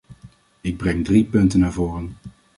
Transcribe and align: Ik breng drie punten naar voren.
Ik 0.61 0.77
breng 0.77 1.05
drie 1.05 1.23
punten 1.25 1.59
naar 1.59 1.71
voren. 1.73 2.13